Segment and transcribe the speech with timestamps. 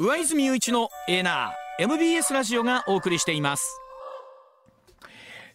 [0.00, 3.80] 上泉雄一のエナー MBS ラジオがお送りしています。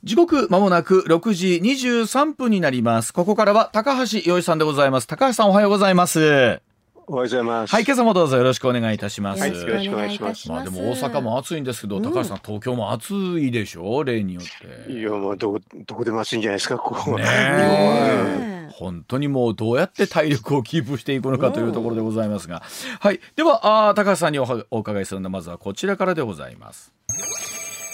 [0.05, 3.11] 時刻まもなく6時23分になります。
[3.11, 5.07] ここからは高橋洋一さんでございます。
[5.07, 6.61] 高橋さんおはようございます。
[7.09, 7.71] おはようございます。
[7.71, 10.47] はい今朝もどうぞよろしくお願いいたします、はいよろしくお願いします。
[10.47, 14.91] まあでも大阪も暑いんですけど、高橋さん東京も暑いでしょ例によって。
[14.91, 17.19] いや、もうどこ、どこでも暑いんじゃないですか、ここは。
[17.19, 22.61] ね本当にもうどうやって体力をキープしていくのかというところでございますが、
[22.99, 26.93] はいではあー高橋さんにおはお伺いするのはまずはこちらからでございます。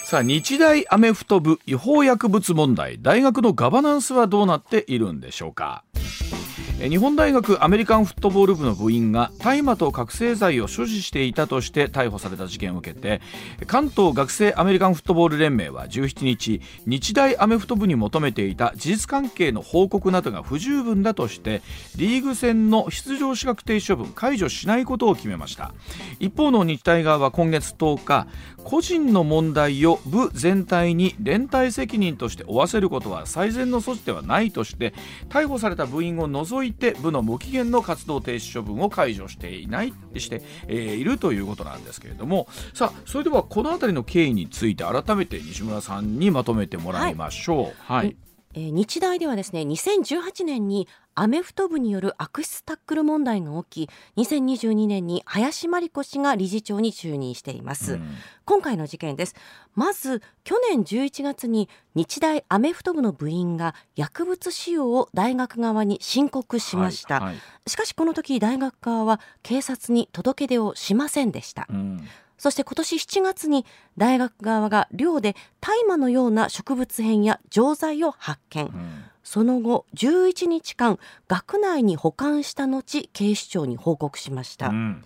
[0.04, 2.98] さあ日大アメフト部違法薬物問題。
[3.00, 5.82] 大学のガバナンスはどうなっているんでしょうか。
[5.94, 6.45] え
[6.78, 13.22] 日本大学アメリカンフットボール部の部員が大麻と覚醒剤を所持していたとして逮捕された事件を受けて
[13.66, 21.62] 関東学生アメリカンフットボール連盟は17日日大アメフト部に求めていた事実関係の報告などが不十分だとして
[21.96, 25.72] リーグ戦の出場資格停止処分解除しないことを決めました。
[26.20, 28.26] 一方の日大側は今月10日
[28.64, 34.92] 個人の問題を部全体に連帯責任として負わせることは最善の措置ではないとして
[35.28, 47.74] 逮捕された部員を除いて部の無期限の活動停止処分を解除していないして、えーいるということなんですけれどもさあそれではこの辺りの経緯について改めて西村さんにまとめてもらいましょう。
[47.78, 48.16] はい、
[48.56, 58.08] えー日大ではですね2018年にアメフト部による悪質タックル問題が起き2022年に林真理子氏が理事長に就任しています、うん。
[58.44, 59.34] 今回の事件です。
[59.74, 67.36] まず去年11月に日大アメフト部の部員が薬物使用を大学側に申告しました、はいはい。
[67.66, 72.06] しかしこの時大学側は警察に届け出をしませんでした、うん
[72.38, 73.64] そして今年7月に
[73.96, 79.04] 大学側が寮で大麻のような植物片や錠剤を発見、うん。
[79.22, 85.04] その後11日間学内に保管した後警視庁に報告しました、うん。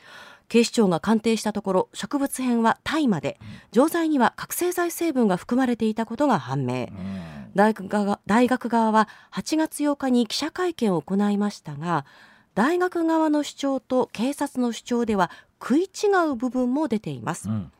[0.48, 3.38] 警視庁が鑑定したところ植物片は大麻で
[3.70, 6.74] 錠剤には覚醒剤成分が含まれていたことが判明。
[6.74, 7.50] うん。
[7.54, 12.04] 大学側大学側は8月8日に記者会見を行いましたが
[12.54, 17.48] 大学側の主張と警察の主張では食い違う部分も出ています。
[17.48, 17.72] うん。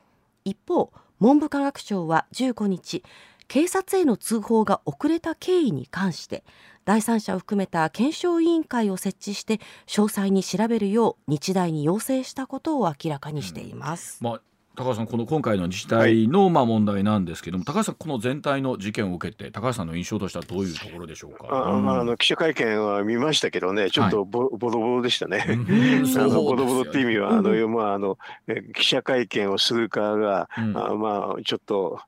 [0.45, 3.03] 一方文部科学省は15日
[3.49, 6.45] 警察への通報が遅れた経緯に関して
[6.85, 14.23] 第三者を含めた検証委員会を設置して詳細に調べるよう日大に要請したことを明らかにしています。
[14.23, 14.41] まあ
[14.81, 21.49] 高橋さんこの今回の自治体のまあ問題なんですけども、高橋さんこの全体の事件を受けて高橋さんの印象としてはどういうところでしょうか？
[21.51, 25.45] あまあ、あの記者会見は見ましたけどね、ちょっとボ,、ボロボロでしたね。
[25.49, 28.17] うんあのボロボロっていう意味は、あの、まあ、あの、
[28.49, 30.79] え記者会見をする側が、うん。
[30.79, 32.01] あまあ、ちょっと、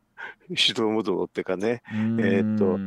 [0.49, 2.21] 指導無道っていうかね、うん。
[2.21, 2.79] えーっと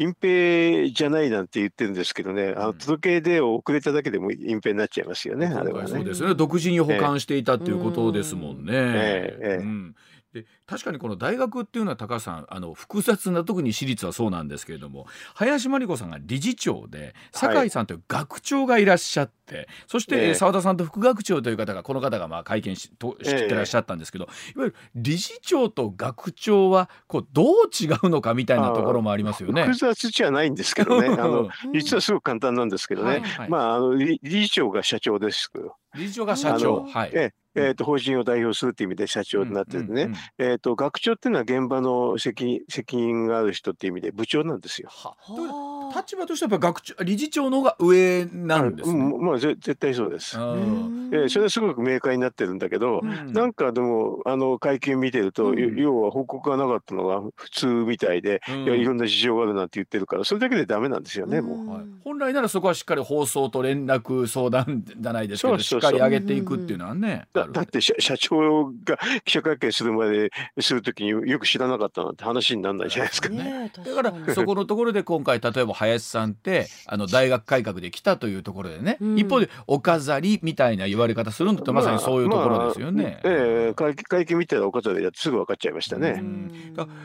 [0.00, 2.72] 隠蔽じゃないなんて言ってるんですけどね、あうん。
[2.72, 5.88] の届け出を遅れただけでも隠蔽になっちゃいますよね、あれはね。
[5.88, 6.34] そうですよね。
[6.34, 8.72] 独自に保管していたっていうことですもんね。
[8.72, 9.56] ええええ。
[9.56, 9.94] うん
[10.32, 20.34] で確かにこの大学っていうのは高橋さんあの複雑な特に私立はそうなんですけれども林真理子さんが理事長で酒井さんという学長がいらっしゃって、そしてええ。
[20.34, 29.64] 澤田さんと副学長という方がこの方がまあ会見しとええしてらっしゃったんですけど、いわゆる理事長と学長はこうどう違うのかみたいなところもありますよね。
[29.64, 33.48] 複雑じゃないんですけどね、あのうん 実はすごく簡単なんですけどね、はいはい。
[33.48, 35.50] まあ、あの理理事長が社長です。
[35.50, 37.10] けど、理事長が社長、はい。
[37.12, 40.14] えええーと法人を代表するという意味で社長になっててね、うんうんうん。
[40.38, 44.88] えー、と学長っていうのは現場の責任責任がある人っていう意味で部長なんですよ。
[44.90, 45.16] は
[45.92, 49.00] 立場としてはやっぱ学長理事長の方が上なんですね。
[49.00, 50.36] うんまあ、ぜ絶対そうです。
[50.36, 53.32] えーそれはすごく明快になってるんだけど、うん。
[53.32, 55.58] なんかでもあの会見見てると、うん。
[55.58, 58.64] 要要は報告がなかったのが普通みたいで、うん。
[58.64, 61.68] いやいろんな事情があるなんて言ってるからそれだけでダメなんですよね、もう。
[61.68, 65.79] はい、本来ならそこはしっかり放送と連絡相談じゃないですけどそうそうそう。
[65.79, 67.26] しっかり上げていくっていうのはね。
[67.32, 70.30] だだって社社長が記者会見するまで
[70.60, 73.28] するときによく知らなかったなんて話にならないじゃないですか。
[73.30, 83.20] ねえだから そこのところで今回例えば林さんってあの大学改革で来たというところでね、うん一方でお飾りみたいな言われ方するのってまさにそういうところですよね。
[83.22, 86.22] まあええ会会見見たらお飾りだってすぐ分かっちゃいましたね。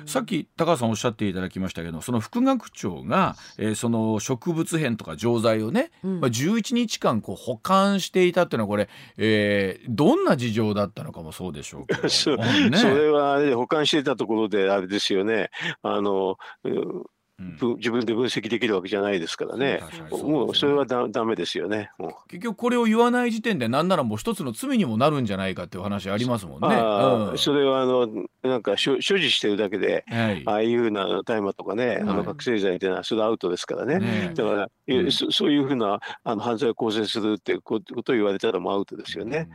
[0.05, 15.49] さっき高橋さんおっしゃっていただきましたけどその副学長が、えーその植物片とか錠剤をね、うんまあ、11日間こう保管していたっていうののはこれ、えー、どんな事情だったのかもそうでしょうけど そうねそれは保管してたところであれですよね。
[15.81, 17.03] あの、うん
[17.37, 19.81] 自分で分析できるわけじゃないですからね。
[20.09, 21.91] うねもうそれはだダメですよね。
[22.29, 26.67] 結局これを言わない時点でなんならもう一つの罪にもなるんじゃないかっていう話ありますもんね。
[26.69, 28.07] うんそれはあの
[28.45, 30.43] なんか所所持してるだけで、はい。
[30.45, 32.17] ああいうふうな大麻とかね、あはい。
[32.17, 33.99] の覚醒剤っていうのはそれはアウトですからね。
[33.99, 35.11] ねだから、えうん。
[35.11, 39.49] そそういうふうなあの犯罪を構成するっていうことを言われたらもうアウトですよね。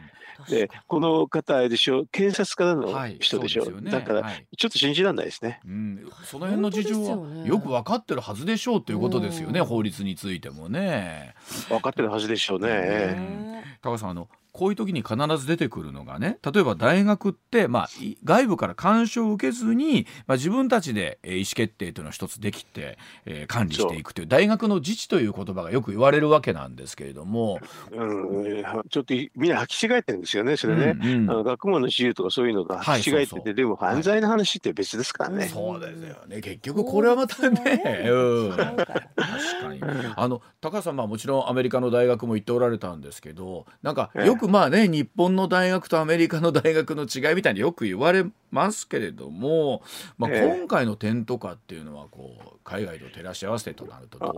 [0.49, 3.91] でこの方あれでしょ検察からのはい人でしょ、そうすよね。
[3.91, 4.47] だからはい。
[4.57, 5.61] ちょっと信じられないですね。
[5.65, 9.67] うん、その辺の事情はよく分かってるはずでしょうっていうことですよね、うん。
[9.67, 11.35] 法律についてもね。
[11.69, 12.69] 分かってるはずでしょうね。
[12.71, 13.21] ええ。
[13.21, 27.59] ね高橋さんあのこういう時に必ず出てくるのがね例えば大学って、まあ、い外部から干渉を受けずに、まあ、自分たちでえー意思決定というのを一つできて、えー管理していくという大学の自治という言葉がよく言われるわけなんですけれども。
[27.91, 30.97] うん、ちょっとみんな履き違えてるんですよね、それね。
[31.01, 31.31] うんうん。
[31.31, 33.55] あの学問の自由とかそういうのがはい履き違えてて、そうそう。
[33.55, 35.49] でも犯罪の話って別ですからね。
[35.49, 36.41] そうですよね。
[36.41, 39.81] 結局これはまたね、うん、確かに。
[40.15, 44.27] あの高橋さんまあもちろんアメリカの大学も行っておられたんですけどなんかええ。
[44.27, 49.83] よくまあね日本の大学とアメリカの大学の違いみたいによく言われますけれども、
[50.19, 54.33] まあ、ええ今回の点とかっていうのはこう海外と照らし合わせてとなるとどう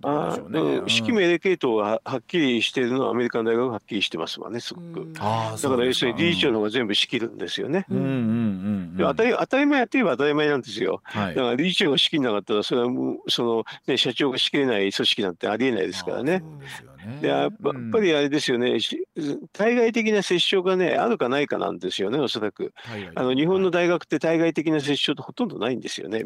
[0.00, 0.60] どうあでしょうね。
[0.60, 5.12] 指揮命令系統がはっきりしているのはアメリカの大学がはっきりしてますわね、すごく。
[5.12, 7.86] だから要するに理事長のう方が全部仕切るんですよね。
[7.90, 11.00] んうんうんうんで当たり当たり前やって言えば当たり前なんですよ。
[11.04, 16.42] はいだから理事長が仕切んなかったら、それはもうその、ね、社長が仕切れない組織なんてありえないですからね。
[16.44, 17.18] そうですよね。
[17.20, 19.06] でやっぱやっぱりあれですよね、し
[19.52, 22.72] 対外的な接触がね、あるかないかなんですよね、おそらく。
[23.14, 26.22] あの日本の大学って対外的な接触ってほとんどないんですよね。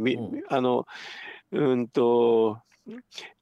[0.49, 0.87] あの
[1.52, 2.58] うんと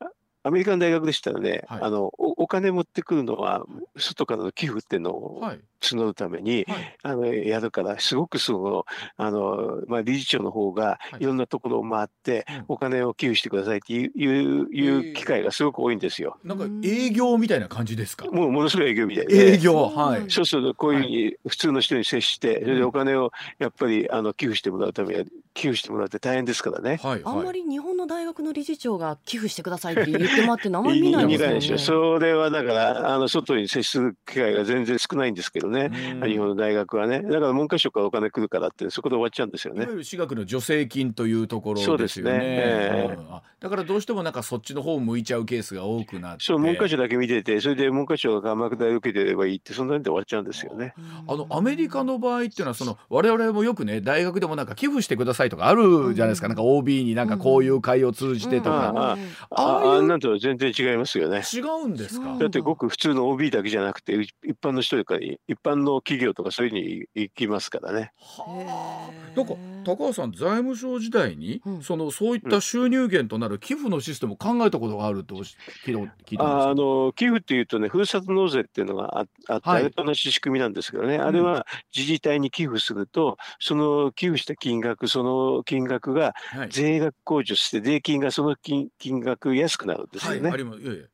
[0.00, 0.06] あ
[0.42, 1.81] アメリカの大学でしたらね、はい。
[1.82, 3.64] あのおお金持ってくるのは
[3.96, 8.87] 外からの寄付っていうのをはい募るために、はいあのやるからすごくその
[9.17, 14.27] あの、まあ、理事長の方がはいいろんなところを回って、うんお金を寄付してくださいっていうい
[14.62, 16.37] ういう機会がすごく多いんですよ。
[16.44, 18.27] なんか営業みたいな感じですか？
[18.27, 19.53] もうものすごい営業みたいで。
[19.55, 20.31] 営業はい。
[20.31, 26.99] そうするとこういうふうに普通の人に接して、それでお金をやっぱりあの寄付してもらうためには寄付してもらうって大変ですからね。
[27.03, 27.55] はいあんまはい。
[27.55, 31.29] り日本の大学の理事長が寄付してくださいって言ってもらってるのあんまり見ない。
[31.29, 31.79] ですよね。
[31.82, 35.90] それはだからあの外に接する機会が全然少ないんですけどね。
[36.20, 37.22] うん日本の大学はね。
[37.22, 39.90] だから文科省からお金来るからってそこで終わっちゃうんですよねいわ。
[39.93, 42.32] ゆる私学の助成金というところそうでよね。
[42.32, 46.44] ねええうんあだからどうしてもなんかそっちの方を向いちゃうケースが多くなって。
[46.44, 50.94] そう文科省だけ見てて、それで文科省が鎌倉で受けてればいいってそんなんで終わっちゃうんですよね。
[51.28, 61.43] あのアメリカの場合っていうのはその我々もよくね大学でもなんか寄付してくださいとかあるじゃないですか、なんか OB になんかこういう会を通じてとか、ああああいうああんなんとは全然違いますよね。
[61.52, 62.38] 違うんですか？
[62.38, 68.12] だってごく普通の OB だけじゃなくて一般の人とか一般の企業とかそういうのに行きますからね。
[68.16, 69.36] はあ。
[69.36, 69.54] なんか
[69.84, 71.82] 高橋さん財務省時代に、うん。
[71.82, 79.82] そのそういった収入源となる寄付のシステムを考えたことがあるっておし聞いたんですああの寄付っていうとね、ふるさと納税っていうのがああって、はい。
[79.82, 90.50] あれと同じ仕組みなんですけどね、あれは自治体に寄付すると、その寄付した金額、その金額がはい、税額控除して、税金がその金金額安くなるんですはい、よね。
[90.50, 90.80] あります。
[90.80, 91.04] いやいや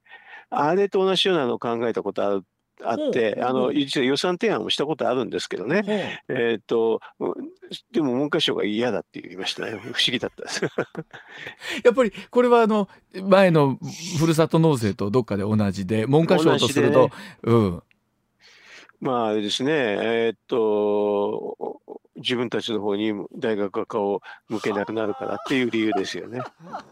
[0.50, 2.44] あれと同じようなのを考えたことある
[2.84, 7.34] あって、あの実は予算提案もしたことあるんですけどね、えーっと、うん
[7.90, 10.62] でも文科省が嫌だって言いましたね、不思議だったです。
[11.84, 12.88] やっぱりこれはあの
[13.22, 13.78] 前の
[14.18, 17.10] ふるさと納税とどっかで同じで文科省とすると、
[17.42, 17.82] うん。
[19.00, 21.80] まああれですね、えーっと、
[22.16, 26.40] 自分たちの方に大学が顔を向けなくなるからっていう理由ですよね。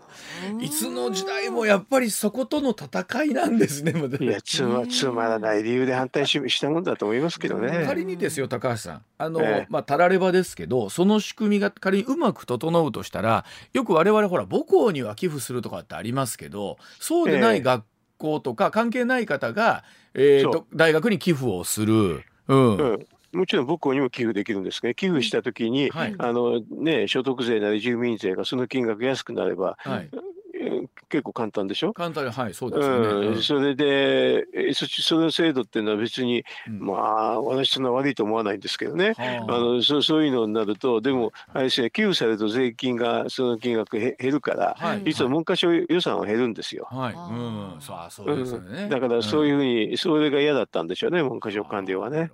[0.61, 3.93] いつの時代もやっぱりそことの戦いなんですね。
[4.21, 7.85] いや、つまつまらない理由で反対ししたもんだと思いますけどね。
[7.87, 17.85] 仮にですよ高橋さんあの、ええまあたらればですけどその仕組みが仮にうまく整うとしたらよく我々ほら母校には寄付するとかってありますけどそうでなええい学
[18.19, 22.25] 校とか関係ない方が、えー大学に寄付をする。
[22.49, 26.15] うんうんもちろん母校にも寄付できるんですけど、寄付したときに、はい。
[26.19, 30.11] あのね、所得税なり住民税がその金額安くなれば、はい、
[30.55, 31.93] えー結構簡単でしょ？
[31.93, 33.27] 簡単にはいそうですよね。
[33.29, 36.81] うん、それで、えそっちその制度っていうのは別に、うん。
[36.81, 39.13] まあ、私そんな悪いと思わないんですけどね。
[39.17, 39.59] はあ。
[39.59, 45.03] のそうそういうのになると、でも、あれですね、寄付されると税金が、その金額へ減るから、はい。
[45.05, 46.89] 実は文科省予算は減るんですよ。
[46.91, 48.89] はい、あうーん、そうあそうですよね。
[48.89, 52.33] だからそういうふうに、それが嫌だったんでしょうね、文科省官僚はね。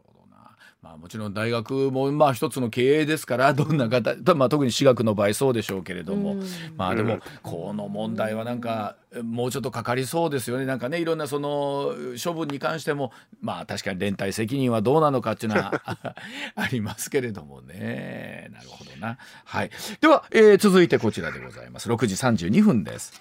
[0.82, 6.36] まあ、もちろん大学もまあ一つの経営ですから どんな方、まあ、特に私学の場合そうでしょうけれども、
[6.76, 10.64] まあでもこの問題はなんかもうちょっとかかりそうですよね。
[10.64, 15.82] なんかねいろんなその処分に関してもまあ確かに連帯責任はどうなのかっていうのは
[16.56, 18.48] ありますけれどもね。
[18.52, 19.18] なるほどな。
[19.44, 19.70] はい、
[20.00, 21.90] では、えー、続いてこちらでございます。
[21.90, 23.20] 6時32分です。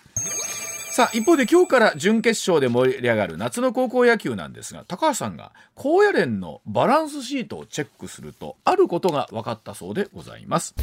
[0.91, 10.75] さあ一方で今日から準決勝で盛り上がる夏の高校野球なんですが高橋さんが高野連のバランスシートをチェックするとあることが分かったそうでございます。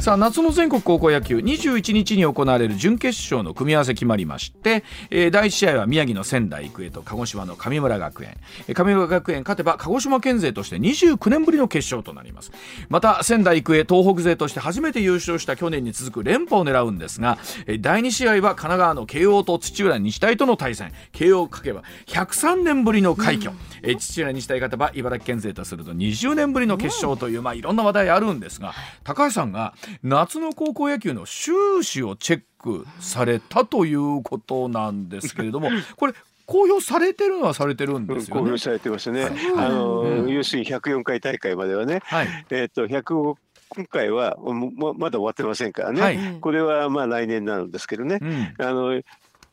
[0.00, 8.36] さあ夏の全国高校野球21日に行われる準決勝の組み合わせ決まりまして、えー、第1試合は宮城の仙台育英と鹿児島の神村学園。
[8.74, 12.52] 神村学園勝てば鹿児島県勢として29年ぶりの決勝となります。
[12.88, 17.38] また仙台育英東北勢として初めて優勝した去年に続く連覇を狙うんですが
[17.80, 20.92] 第2試合は神奈川の慶慶応と土浦日大との対戦。
[21.12, 23.58] 慶応かけば103年ぶりの快挙、うん、
[23.90, 31.52] え土浦日大勝てば茨城県勢とすると20年ぶりの決勝という、まあ、いろんな話題あるんですが高橋さんが夏の高校野球の収
[31.82, 36.14] 支をチェックされたということなんですけれども これ
[36.46, 39.28] 公表されてるのはされてるんですよ、ね、公表されてますね。
[39.56, 43.36] あの、うん、要するに104回大会まではね、はい、えっ、と105
[43.76, 49.02] 今回はままだ終わってませんからね、はい、これはまあ来年なんですけどね、うん、あの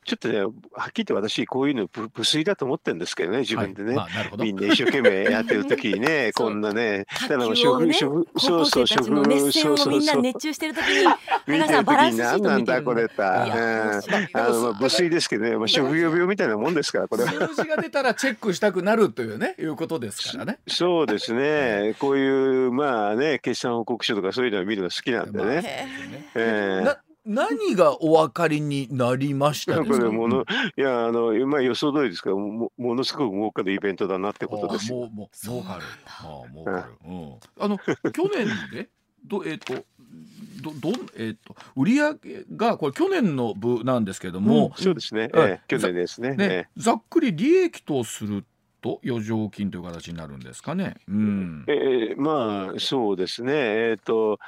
[0.06, 0.52] ちょっとね、はっ
[0.92, 3.96] きり言って私、こういうの無粋だと思ってるんですけどね、自分でね。
[3.96, 9.94] はいまあ、みんな一生懸命やってる時にね、 こんなね、ただの食、ね、食、そうそう、食、そうそう。
[9.94, 11.08] みんな熱中してる時に、
[11.48, 13.44] 皆さんバランスシートなんだこれた。
[13.44, 17.32] あの、無粋ですけどね、まあ、職業病みたいなもんですから、これは。
[17.32, 20.60] 数字が出たらチェックしたくなるというね、 いうことですからね。
[20.68, 21.96] そうですね。
[22.00, 25.62] こういう、まあね、決算報告書とかそういうのを見るの好きなんでね。
[26.36, 30.46] ええ何がお分かりになりましたですか、 もの
[30.78, 35.10] いやあの、まあ、予想通りですけどもものすごく儲かるイベントだなってことですよ。
[35.10, 35.82] もう儲かる。
[36.06, 36.84] あ儲かる。
[37.06, 37.78] うん、あの
[38.12, 38.90] 去年で
[39.26, 39.86] どえっ、ー、と
[40.62, 48.46] どどえっ、ー、と売上がこれ去年の部なんですけども、うん、そうですね、えー、去年ですねね、ざっくり利益とする
[48.84, 50.98] と余剰金という形になるんですかね。
[51.08, 53.54] うん、えー、まあそうですね。
[53.54, 54.40] えっ、ー、と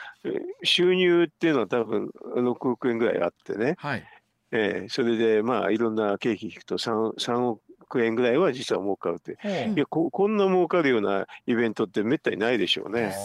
[0.63, 3.75] 収入っていうのは多分6億円ぐらいあってね。
[3.77, 4.03] はい。
[4.51, 13.15] えー、それでまあいろんな経費引くと 3, 3億円ぐらいは実は儲かるって、うん、いやここんな儲かるようなイベントってめったにないでしょうね。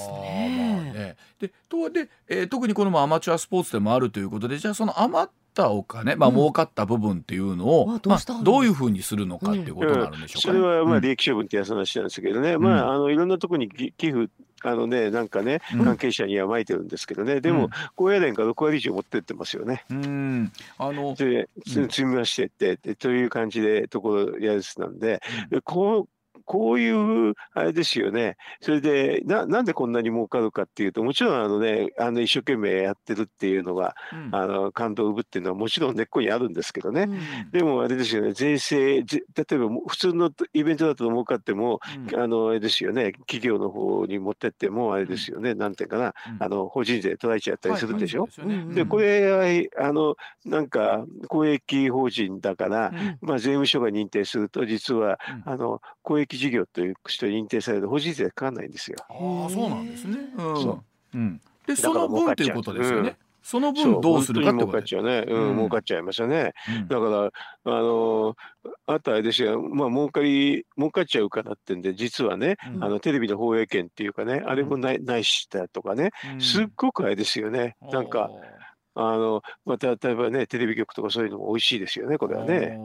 [0.95, 14.29] ねでとで、えー、特にこのアマチュアスポーツでもあるということでじゃあその余ったお金、まあ儲かった部分っていうのを、まあ、どういうふうにするのかっていうことになるんでしょうか、ね、それはまあ利益処分ってやつ話なんですけどね、まああのいろんなところに寄付
[14.63, 19.87] あのね、なんかね、関係者にはまいてるんですけどね、うん、でも、高野連が6割以上持ってってますよね。
[19.91, 28.37] うん、あので積み増してって、という感じで、ところやつなんで、うん、こうこういう、あれですよね。
[28.61, 37.03] それで、な、なんでこんなに儲かるかっていうと、もちろんあのね、あの一生懸命やってるっていうのが、うん、あの、感動を生むっていうのはもちろん根っこにあるんですけどね。
[37.03, 41.81] うん、でもあれですよね、税制、例えば普通のイベントだと儲かっても、
[42.13, 48.23] うん、あの、あれですよね、企業の方に持ってっても、あれですよね、なんていうかな、あの、法人税取られちゃったりするでしょ？
[48.23, 48.29] は
[48.71, 58.97] い、で、これは、あの、なんか、公益法人だから、まあ、税務署が認定すると、実は、あの、公益事業という人に認定される法人税かかんないんですよ。
[59.09, 60.19] ああ、そうなんですね。
[60.37, 60.57] うん。
[60.57, 63.17] そううん、で、その分ということですよね。
[63.43, 65.25] その分どうするかってことですね。
[65.27, 66.53] うん、儲かっちゃいましたね。
[66.89, 67.33] だか
[67.65, 68.37] ら、あの
[68.87, 77.77] あとあれですよ、まあ、儲かり、儲かっちゃうからってんで、実はね、あの、テレビの放映権っていうかね、あれもない、ないしだとかね、すっごくあれですよね。
[77.91, 78.31] なんか、
[78.95, 82.79] あのまた例えばねテレビ局とかそういうのも美味しいですよねこれはね。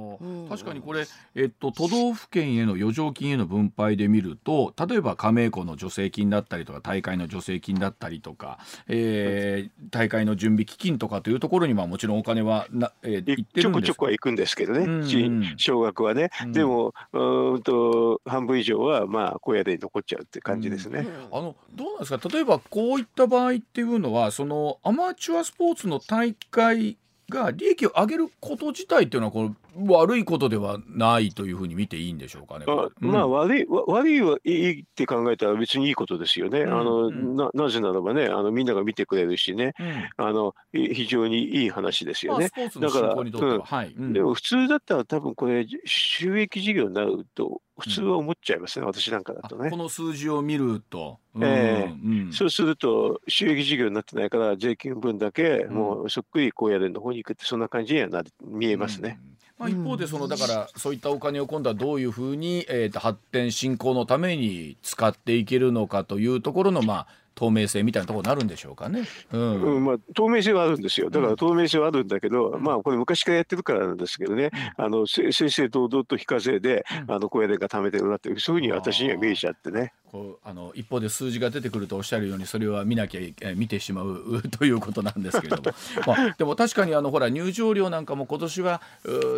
[0.49, 20.99] 確かにこれ、えっと、都道府県への余剰金への分配で見ると例えば加盟校の助成金だったりとか大会の助成金だったりとか、えー、大会の準備基金とかというところにはもちろんお金はな、えー、行ってるんですちょこちょこは行くんですけどね、うんうん、少額はね、うん、でもうんと半分以上はまあ小屋で残っちゃうって感じですね。
[21.31, 22.29] うん、あのどうなんですか？
[22.29, 26.97] 例えばこういった場合っていうのはそのアマチュアスポーツの大会
[27.29, 29.49] が利益を上げること自体っていうのはこれ
[29.87, 32.65] 悪いことではないというふうに見ていいんでしょうかね。
[32.67, 36.61] あうん、まあ悪い悪いはいいって考えたら別にいいことですよね。
[36.61, 39.73] うん、あの、うん、ななぜならばねあのみんなが見てくれるしね、
[40.17, 42.49] あの非常にいい話ですよね。
[42.79, 43.83] だから、は。
[43.83, 49.69] い、でも普通だったら多分これ収益事業になると普通は思っちゃいますね、うん、私なんかだとね。
[49.69, 51.19] この数字を見ると。
[51.41, 59.19] えー、うん、そうすると収益事業になってないから税金分だけもうそっくり高野連の方に行くってそんな感じにはな見えますね。
[59.57, 69.03] まあ、一方でそのだからそういったお金を今度はどういうふうに、えー、と発展振興のために使っていけるのかというところのまあ透明性みたいなところになるんでしょうかね。
[69.31, 71.09] うん、うん、まあ透明性はあるんですよ。
[71.09, 79.93] だから透明性はあるんだけど、うん、まあこれ昔からやってるからなんですけどね、うん、あの正々堂々と非課税で、あの小屋でが貯めてるなっていうそういうふうに私には見えちゃってね。
[80.15, 85.75] こうあの一方で数字が出てくるとおっしゃるようにそれは見なきゃ見てしまう ということなんですけれども、
[86.07, 88.81] まあ、でも確かにあのほら入場料なんかも今年は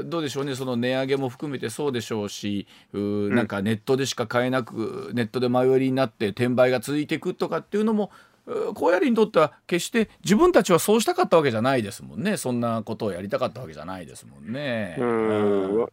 [0.05, 8.11] どうでしょうねその値上げも含めてそうでしょうしうなんかネットでしか買えなくネットで前売りになって転売が続いていくとかっていうのも
[8.73, 14.95] 高野林にとっては決して自分たちはそうしたかったわけじゃないですもんねそんなことをやりたかったわけじゃないですもんね。
[14.97, 15.87] うん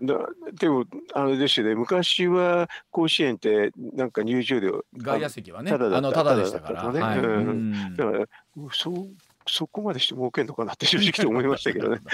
[0.54, 0.84] でも
[1.14, 6.92] あれですね昔は甲子園ってなんか入場料外野席はねただあのただでしたから。
[6.92, 8.26] ねはい、うん、だから
[8.73, 9.08] そう
[9.46, 12.00] そこまでして儲けんのかなって正直と思いましたけどね。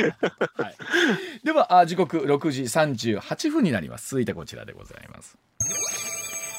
[0.56, 4.10] はい、では時刻6時38分になります。
[4.10, 5.38] 続いてこちらでございます。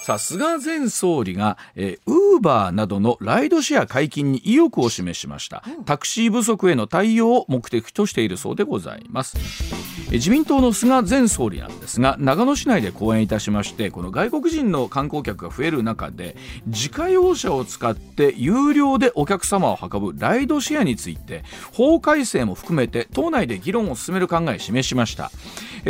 [0.01, 5.63] さあ菅前総理が、えー、ウーバーなどのライドシェア解禁に意欲を示しました。
[5.85, 9.37] タクシー不足への対応を目的としているそうでございます。
[10.11, 25.31] 自民党の菅前総理なんですが長野市内で講演いたしましてこの外国人の観光客が増える中で自家用車を使って有料でお客様を運ぶライドシェアについて法改正も含めて党内で議論を進める考えを示しました。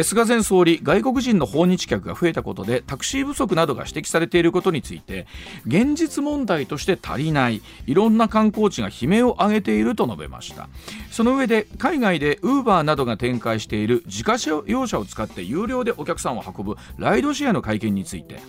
[0.03, 5.27] 菅前総理外国人の訪日客が増えたことでタクシー不足などが指摘されていることについて
[5.65, 10.69] 現実問題として足りないいろんな観光地が悲鳴を上げていると述べました。
[11.11, 18.39] その上で海外でウーバーなどが展開している自家用車を使って有料でお客さんを運ぶライドシェアの会見について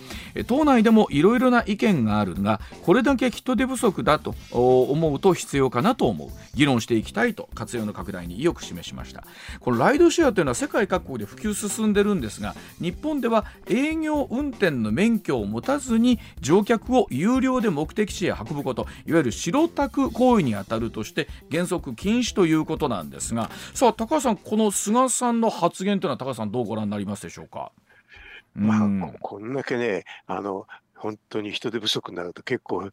[0.45, 6.29] 党内でもいろいろな意見があるがこれだけ人手不足だと思うと必要かなと思う。
[6.55, 9.25] 議論していきたいと活用の拡大に意欲示しました。
[9.59, 27.71] このライドシェアというのは世界各国で普及進んでるんですが日本では営業運転の免許を持たずに乗客を有料で目的地へ運ぶこといわゆる白タク行為にあたるとして原則禁止ということなんですがさあ高橋さんこの菅さんの発言というのは高橋さんどうご覧になりますでしょうか？
[28.55, 30.67] まあ、こんだけねあの
[31.03, 32.89] 本当に人手不足になると結構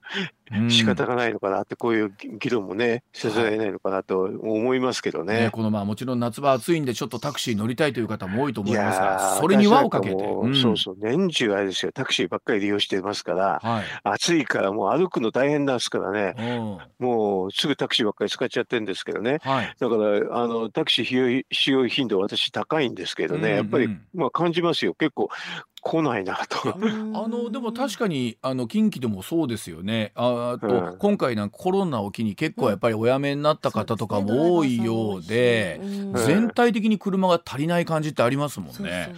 [0.68, 5.42] 仕方がないのかなって、こういう議論もね、せざるを得ないのかなと思いますけどね。
[5.42, 16.34] ねこのまあもちろん夏場暑いんで、ちょっとタクシー乗りたいという方も多いと思いますが、それに輪をかけて、うん、そうそう、年中あれですよ、タクシーばっかり利用してますから、はい、暑いからもう歩くの大変なんですからね、
[16.98, 25.28] もうすぐタクシーばっかり使っちゃってるんですけどね、はい、だからあのタクシー使用頻度、私、高いんですけどね、やっぱり、まあ、感じますよ、結構、
[25.82, 26.68] 来ないなと。
[26.68, 26.78] あ
[27.28, 30.12] のでも確かにあの近畿でもそうですよね。
[30.14, 35.80] あと、うん、今回なんかコロナを機に結構やっぱりお辞めになった方とかも多いようで、
[36.26, 39.14] 全体的に車が足りない感じってありますもんね。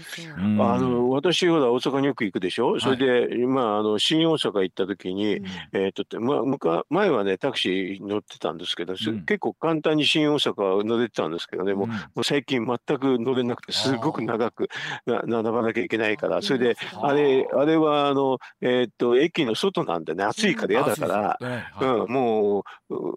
[0.61, 2.79] あの私ほら大阪によく行くでしょ？
[2.79, 14.69] それで、はい、まああの新大阪行った時に、うん、えっ、とまあ前はねタクシー乗ってたんですけど、うん、結構簡単に新大阪乗れてたんですけどね、もう,、もう最近全く乗れなくてすごく長く
[15.07, 16.41] 並ばなきゃいけないから。
[16.57, 21.39] それで、あれ、あれは、あの、えー、っと、駅の外なんでね、暑いから嫌だから、
[21.81, 23.15] うん、もう、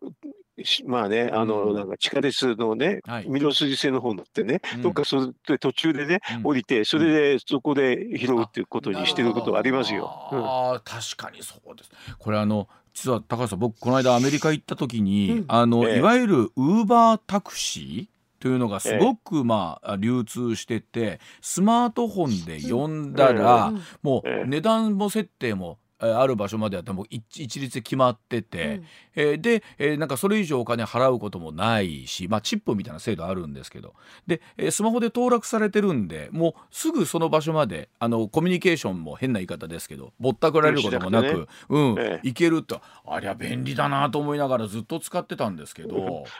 [0.86, 10.10] まあね、あの、なんか地下鉄のね、御堂筋線の方乗ってね、どっかそれ途中でね、降りて、それでそこで拾うっていうことにしてることはありますよ。
[10.32, 11.92] ああ、確かにそうです。
[12.18, 33.94] これあの、実は高橋さん、僕この間アメリカ行った時に、あの、いわゆるウーバータクシーというのがすごくまあ流通しててスマートフォンで呼んだらもう値段も設定もある場所までやったらもう一律決まってて、うん、えー、で、えー、なんかそれ以上お金払うこともないし、まあ、チップみたいな制度あるんですけど。
[34.28, 42.82] で、えー、スマホで登録されてるんでもうすぐその場所まであのコミュニケーションも変な言い方ですけどぼったくられることもなく、ね、うん、ええ、行けると。
[43.08, 46.26] ありゃ便利だなと思いながらずっと使ってたんですけど。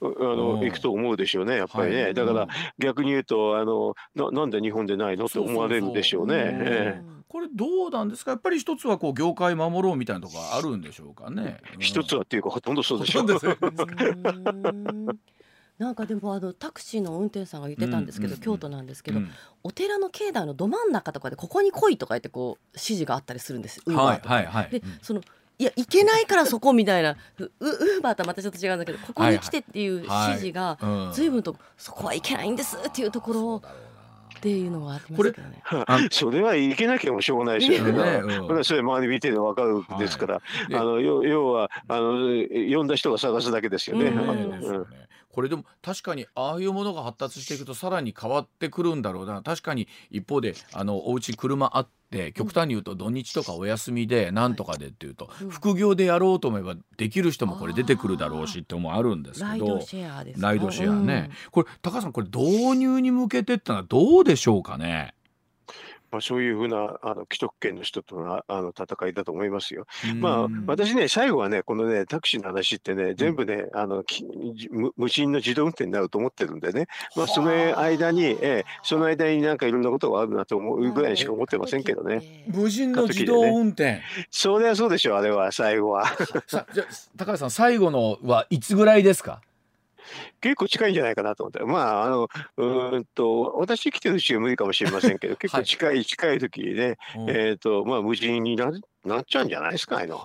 [0.00, 5.26] あの行くと思うでしょうね、やっぱりね、はい、だから逆に言うとあのな、なんで日本でないの？
[5.26, 7.02] って思われるでしょうね。
[7.28, 8.32] これどうなんですか？
[8.32, 11.60] やっぱり一つはこう業界守ろうみたいなところあるんでしょうかね。
[11.78, 13.22] 一つはっていうかほとんどそうでしょ。
[13.22, 13.26] う。
[15.78, 19.20] なんかでもあのタクシーの運転手さんが言ってたんですけど、京都なんですけど、
[19.64, 24.20] お寺の境内のど真ん中とかでここに来いとか言ってこう指示があったりするんですはい。
[24.22, 24.46] はい。
[24.46, 25.22] はい、でその
[25.62, 27.16] いや行けないからそこみたいな。
[27.38, 30.76] ウーバーとはまたちょっと違うんだけどここに来てっていう指示が
[31.12, 33.62] 随分とそこはいけないんですっていうところを。
[34.38, 35.62] っていうのはありますけどね。
[36.10, 38.40] それはいけなきゃもしょうがないですよね。
[38.40, 40.40] これはそれ周り見てでわかるんですから、
[40.72, 42.12] あの要要はあの
[42.76, 44.12] 呼んだ人が探すだけですよね。
[45.30, 49.42] これでも確かにああいうものが発達していくとさらに変わってくるんだろうな。
[49.42, 52.01] 確かに一方であのお家車あって
[52.34, 65.14] 極端に言うと土日とかお休みでなんとかでっていうと、副業でやろうと思えばできる人もこれ出てくるだろうしってもあるんですけどライドシェアですライドシェアね、これ高橋さんこれ導入に向けてってのはどうでしょうかね？
[66.12, 69.86] まあ、そういうふうなあの既得権の人とのあの戦いだと思いますよ。
[70.20, 74.04] まあ、私ね、最後はね、このね、タクシーの話ってね、全部ね、あの
[74.96, 82.44] 無人の自動運転になると思ってるんでね、まあ、その間に、ええ、その間になんかいろんなことがあるなと思うぐらいしか思ってませんけどね。
[82.48, 83.84] 無人の自動運転。
[83.84, 86.04] ね、そりゃそうでしょう、あれは、最後は。
[86.46, 86.84] さじゃ
[87.16, 89.40] 高橋さん、最後のはいつぐらいですか？
[90.40, 98.70] 結構近いんじゃないかなと思って、まあ、あの、うんと、私生きてるうちは無理かもしれませんけど、 結構近い、はい、近い時にね、えっ、ー、と、まあ、無人にな
[99.04, 100.20] なっちゃうんじゃないですか、あの。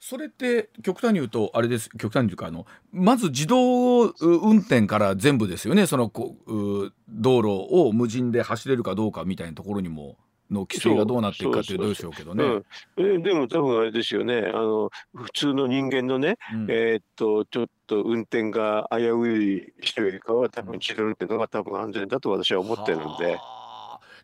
[0.00, 1.90] それって極端に言うとあれです。
[1.98, 5.86] 極端に言うかあのまず自動運転から全部ですよね。
[5.86, 10.16] そのこう道路を無人で走れるかどうかみたいなところにも
[10.50, 12.62] の規制がどうなっていくかっていうどうでしょうけどね。
[12.96, 14.50] うん、でも多分あれですよね。
[14.54, 23.38] あの普通の人間のね、うん、えー、っとちょっと運転が危うい人よりかは多分自動運転の方が多分安全だと私は思ってるんで。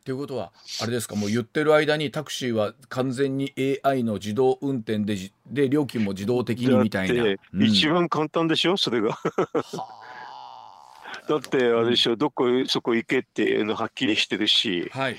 [0.05, 0.53] ということは
[0.83, 1.15] あれですか？
[1.15, 3.53] もう言ってる間にタクシーは完全に
[3.83, 7.25] AI の自動運転でで料金も自動的にみたいな。
[7.25, 8.77] うん、一番簡単でしょ？
[8.77, 9.19] それが。
[11.29, 15.17] だってあれでしょ、どこそこ行けっていうのはっきりしてるし、はい、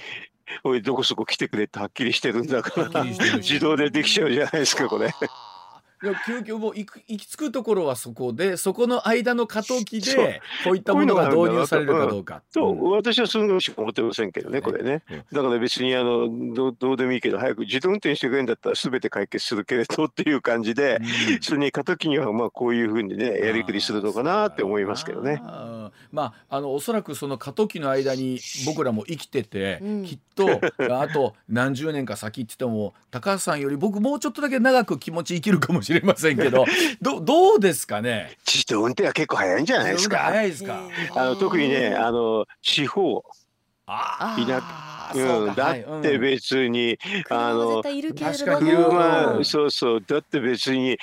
[0.64, 5.14] おいどこそこ来てくれってはっきりしてるんだから自動でできちゃうじゃないですかこれ。
[6.04, 12.42] いや究極も行く行き着くところはそこでそこの間の過渡期でこういったものが導入されるかどうか。
[12.52, 12.74] と、う。
[12.74, 15.04] ん、私はそのしか思ってませんけどねこれね。
[15.32, 20.98] だから別にあのどどうでもいいけど早く自動運転してくれるんだったら全て解決するけれどっていう感じで、
[21.30, 25.40] うん、それに過渡期にはまあこういうふうにねやりくりするのかなって思いますけどね。
[26.12, 36.66] まああのおそらくその過渡期の間に僕らも生きてて、うん、きっとあと何十年か先って言っても高橋さんより僕もうちょっとだけ長く気持ち生きるかもしれませんけど。
[37.02, 38.38] どどうですかね？
[38.48, 40.18] 自動運転は結構早いんじゃないですか？
[40.20, 40.80] 早いですか？
[41.16, 43.24] あの特にねあの地方。
[43.86, 44.62] 田
[45.14, 46.98] うん、だって別に、
[47.30, 48.72] あの確かに。
[48.72, 50.02] 車そうそう。
[50.08, 50.98] だって別に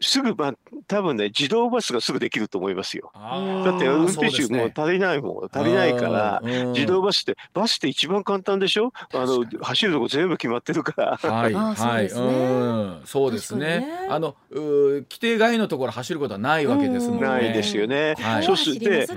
[0.00, 0.54] すぐ、まあ、
[0.86, 3.10] 多分ね、自動バスがすぐできると思いますよ。
[3.14, 6.42] だって運転手も足りないもん、足りないから、
[6.74, 8.92] 自動バスって、バスって一番簡単でしょ？
[9.14, 11.16] あの走るとこ全部決まってるから。
[11.16, 13.86] はい、はい、うん、そうですね。
[14.10, 17.28] あの、規定外のところ走ることはないわけですもんね。
[17.28, 18.14] ないですよね。
[18.42, 19.14] そうすると、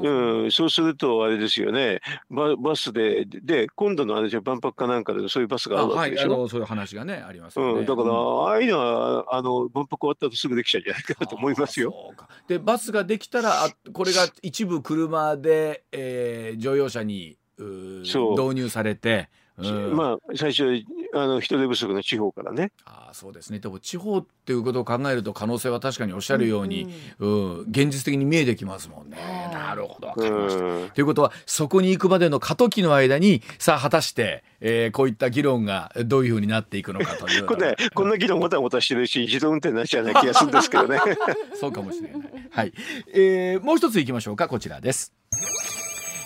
[0.00, 2.00] うん、そうするとあれですよね。
[2.30, 6.48] ババスで、で、今度のあれじゃ万博かなんかでそういうバスがあるわけでしょ？
[6.48, 12.14] そういう話がね、ありますうん、だから、ああいうのは、あの、万博終わったとすぐできちゃうんじゃないかなと思いますよ。
[12.48, 19.28] でバスができたらこれが一部車で、えー、乗用車に導入されて。
[19.58, 22.72] うん、まあ最初あの人手不足の地方からね。
[22.84, 29.50] あそうですねでも地方っていうことを考えると可能性は確かにおっしゃるように、うん、うん、現実的に見えてきますもんね。
[29.52, 30.64] なるほど分かりました。
[30.64, 41.00] うん、ということはそこに行くまでの過渡期の間にさあ果たして、えー、こういった議論がどういうふうになっていくのかという これ、ね、こんな議論もたもたしてるし自動運転になっちゃうような気がするんですけどね。
[41.58, 42.22] そうかもしれない。
[42.50, 42.72] はい、
[43.12, 45.19] えー、もう一ついきましょうかこちらです。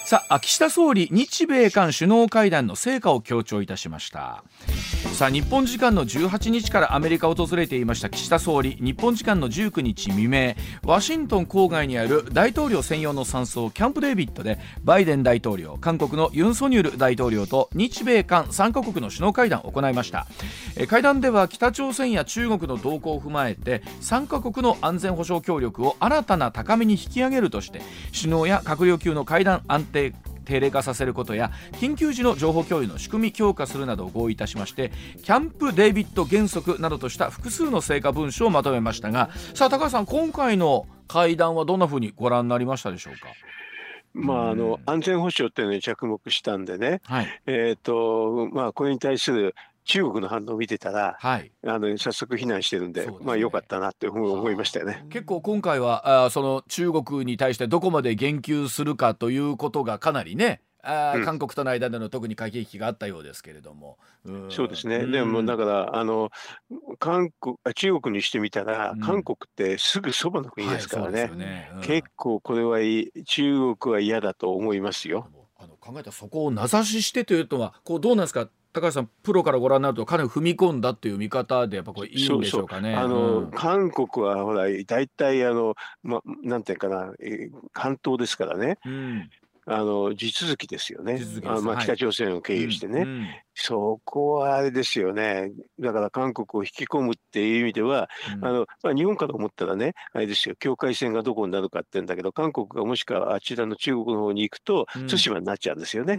[0.06, 4.44] さあ岸田総理日米韓首脳会談の成果を強調いたしました。
[5.14, 8.76] さあ日本時間の18日からアメリカを訪れていました岸田総理。
[8.78, 20.26] 日本時間の19日未明ワシントン郊外にある大統領専用の山荘キャンプデービッドでバイデン大統領韓国のユン・ソニョル大統領と日米韓3カ国の首脳会談を行いました。
[20.86, 27.80] 会談では北朝鮮や中国の動向を踏まえて3カ国の安全保障協力を新たな高みに引き上げるとして
[28.14, 30.12] 首脳や閣僚級の会談安定
[30.44, 43.28] 定例化させることや緊急時の情報共有の仕組み強化するなどを合意いたしましてキャンプ・デイビッド原則などとした複数の成果文書をまとめましたがさあ高橋さん今回の会談はどんなふうにご覧になりましたでしょうか？
[44.12, 55.04] まあ、あの安全保障っていうのに着目したんでね、はい、えーとまあ、これに対する中国の反応を見てたら、はい、あの早速非難してるんで、でね、まあ良かったなって思いましたよね。
[55.10, 60.62] 結構今回はあその中国に対してどこまで言及するかということがかなりね。
[60.86, 63.98] あ、うん、韓国との間での特に駆け引きがあったようですけれども。
[64.24, 65.06] うん、そうですね。
[65.06, 66.30] でもだからあの
[66.98, 71.22] 韓国中国にしてみたら、うん、韓国ってすぐそばの国ですからね。
[71.22, 75.28] はい、ね結構これはいい中国は嫌だと思いますよ。
[75.56, 78.48] あの考えたらそこを名指ししてというとはこうどうなんですか？
[78.74, 82.92] 高橋さんプロからご覧になるとかなり踏み込んだっていう見方でやっぱこれいいんでしょうかね。
[82.94, 83.20] そうそう。
[83.20, 87.12] あの、うん、韓国はほら大体あの、ま、なんていうかな
[87.72, 89.30] 関東ですからね、うん、
[89.66, 91.20] あの地続きですよね。
[91.44, 95.52] あまあ、北朝鮮を経由してね、はいうんうん、そこはあれですよね。
[95.80, 106.18] だから韓国を引き込むっていう意味では、うん、あのまあ、日本から思ったらね、あれですよ、境界線がどこになるかって言うんだけど、韓国がもしくはあちらの中国の方に行くと、対馬になっちゃうんですよね。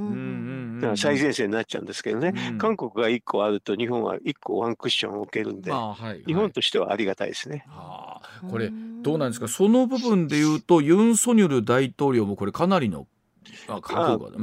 [0.82, 7.66] だから最前線になっちゃうんですけどね、うん、韓国が1個あると、日本は1個ワンクッションを受けるんで、はいはい、日本としてはありがたいですね。
[7.68, 13.08] はあ、これ、どうなんですか、その部分でいうと、ユン・ソニョル大統領もこれ、かなりの
[13.68, 13.82] あ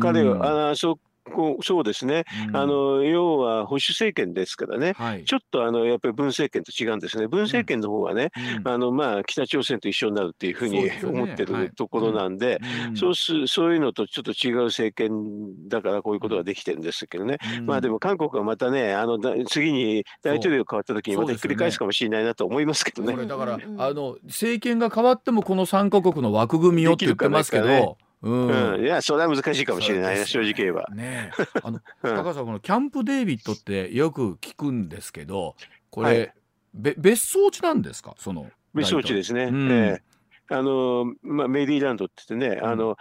[0.01, 0.99] 彼は、あそ
[1.31, 12.61] こうそうですね、うん、あの要は保守政権ですからね、はい、ちょっとあのやっぱり文政権と違うんですね、文政権の方はね、うん、あのまあ、北朝鮮と一緒になるっていうふうに思ってる、ところなんで、
[12.95, 23.17] そうすそういうのとちょっと違う政権だからこういうことができてるんですけどね、まあでも韓国はまたね、あの次に大統領変わった時にまた繰り返すかもしれないなと思いますけどね。
[23.17, 23.59] ねだからあ
[23.95, 27.97] の政権が変わってもこの3か国の枠組みをって言ってますけど。
[28.23, 30.87] うん、うん、いやそれは難しいかもしれないな、正直言えば。
[30.95, 31.33] ね
[31.63, 35.57] あの、高橋さんこのキャンプデービッドってよく聞くんですけど
[35.91, 36.33] これ、はい、
[36.75, 38.15] べ別荘地なんですか？
[38.19, 39.45] その別荘地ですね。
[39.45, 40.01] うん、えー
[40.49, 42.97] あのまあ、メリーランドって言ってね、うん、あの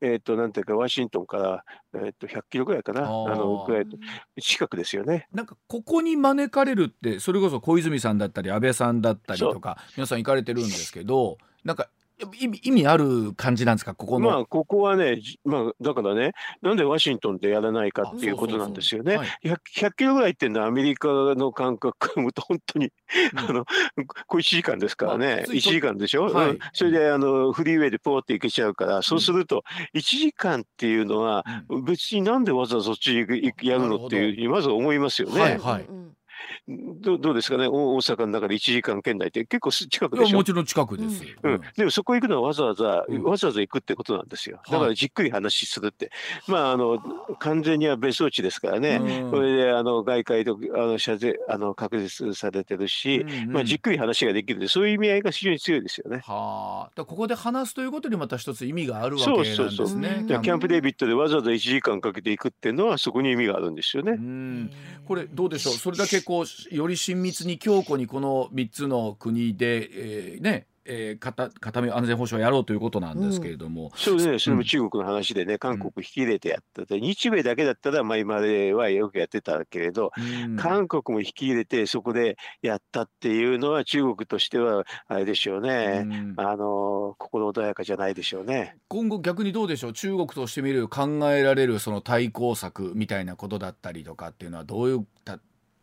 [0.00, 3.02] えっ、ー、となんていうかワシントンから、えー、と100キロぐらいかな？
[3.02, 3.86] あのぐらい
[4.40, 5.28] 近くですよね。
[5.32, 11.90] なんかここに招かれるってそれこそ小泉さんだったり安倍さんだったりとか皆さん行かれてるんですけどなんか
[12.38, 13.94] 意味意味ある感じなんですか？
[13.94, 14.30] ここの。
[14.30, 19.18] まあここはね、まあ、だからねなんでワシントンでやらないかっていうことなんですよね。
[19.42, 22.92] 100, 100キロぐらいってのはアメリカの感覚をと本当に、
[23.32, 23.64] うん、あの
[24.28, 31.44] こう1時間ですからね、1時間でしょ、はい、うん、それであのフリーウェイでポーって行けちゃうからそうすると1時間っていうのは
[31.84, 32.44] 別になん。
[32.44, 35.40] でわざわざそっちやるのっていうふうにまず思いますよね。
[35.40, 35.86] はい、はい
[36.68, 40.36] どどうですかね、大阪の中で1時間圏内って結構近くでしょ？
[40.36, 44.60] もちろん近くです、うん、でもそこ行くのはわざわざ、うん、わざわざ行くってことなんですよ。
[44.70, 46.10] だからじっくり話するって、
[46.46, 46.98] まああの
[47.38, 56.22] 完全には別荘地ですからね、うん、これであの外界とあの謝罪あの確実されてるし、うんうん、まあじっくり話ができるそういう意味合いが非常に強いですよね。
[56.24, 59.56] はあ、ここで話すということにまた一つ意味があるわけなんですね。
[59.56, 60.00] そうそうそう。
[60.00, 64.18] キャンプデービッドでわざわざ1時間かけていくっていうのはそこに意味があるんですよね。
[65.06, 65.74] これどうでしょう？
[65.74, 66.33] それだけこう
[66.70, 74.38] より親密に強固にこの3つの国で、えー、ねえー、固固め安全保障やろうということなんですけれども、うん、そうですね。
[74.38, 80.12] それも中国の話でね、うん、韓国引き入れてやったて、日米だけだったら、まあ、今まではよくやってたけれど、
[80.44, 88.76] うん、韓国も引き入れてそこでやったっていうのは中国としてはあれでしょうね、あの心穏やかじゃないでしょうね。
[88.88, 89.92] 今後逆にどうでしょう？
[89.94, 95.06] 中国としてみる考えられるその対抗策みたいなことだったりとかっていうのはどういう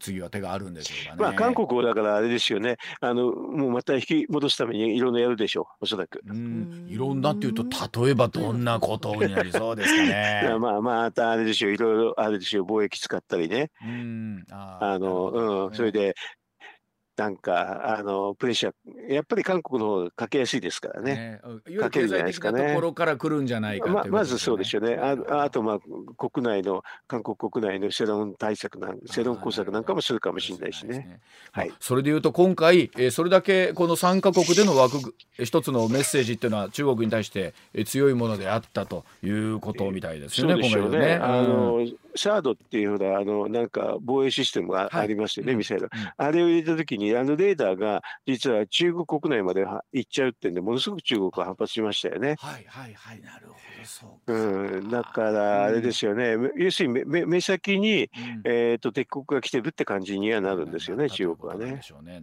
[0.01, 1.21] 次は手があるんでしょうかね。
[1.21, 2.77] まあ韓国だからあれですよね。
[2.99, 5.65] あのもうまた引き戻すためにいろんなやるでしょう。
[5.81, 6.21] おそらく。
[6.25, 6.87] うん。
[6.89, 7.63] いろんなっていうと
[8.03, 10.55] 例えばどんなことになりそうですかね。
[10.59, 11.71] まあまたあれでしょう。
[11.73, 12.65] いろいろあれでしょう。
[12.65, 13.69] 貿易使ったりね。
[13.83, 14.45] うん。
[14.51, 15.75] ああのうん。
[15.75, 16.15] それで
[17.17, 21.39] なんかあのプレッシャーやっぱり韓国の方がかけやすいですからね。
[21.67, 22.69] ねかけるじゃないですかね。
[22.69, 24.95] ところから来るんじゃないか、ね、ままずそうでしょうね。
[24.95, 25.79] ああとまあ
[26.29, 30.97] 国内の韓国国内の世論対策なん世論工作なんかもするかもしれないしね。
[30.99, 31.19] ね
[31.51, 31.73] はい。
[31.79, 37.53] それでいうと今回、えー、それだけこの3か国での枠一つのメッセージっていうのは中国に対して
[37.85, 40.53] 強いものであったということみたいですよね。
[40.53, 41.15] そうでしょうね。
[41.15, 52.35] あのサードっていうようなあのなんか防衛システムがありますよね、はい、ミサイル、うん、あれを入れたときに、あのレーダーが実は中国国内まで行っちゃうってんで、ものすごく中国は反発しましたよね。
[52.39, 58.09] はいはいはい、なるほど、そううん、だからあれですよね、うん、要するに目目先に、うん、
[58.45, 61.65] えーと、敵国が来てるって感じにはなるんですよね、中国はね。
[61.65, 61.81] で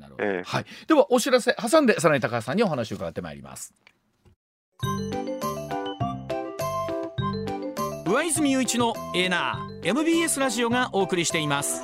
[0.08, 0.14] ね。
[0.18, 3.74] えー、はい、ではお知らせ挟んで、さらに高橋さんにお話を伺ってまいります。
[8.06, 11.82] 上泉雄一のエナー MBS ラジオがお送りしています